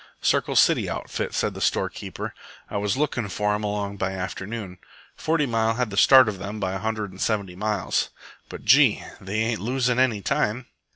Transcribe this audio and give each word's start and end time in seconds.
"Circle 0.23 0.55
City 0.55 0.89
outfit," 0.89 1.31
said 1.31 1.53
the 1.53 1.61
storekeeper. 1.61 2.33
"I 2.71 2.77
was 2.77 2.97
lookin' 2.97 3.29
for 3.29 3.53
'em 3.53 3.63
along 3.63 3.97
by 3.97 4.13
afternoon. 4.13 4.79
Forty 5.15 5.45
Mile 5.45 5.75
had 5.75 5.91
the 5.91 5.95
start 5.95 6.27
of 6.27 6.39
them 6.39 6.59
by 6.59 6.73
a 6.73 6.79
hundred 6.79 7.11
and 7.11 7.21
seventy 7.21 7.55
miles. 7.55 8.09
But 8.49 8.65
gee! 8.65 9.03
they 9.21 9.41
ain't 9.41 9.59
losin' 9.61 9.99
any 9.99 10.23
time!" 10.23 10.65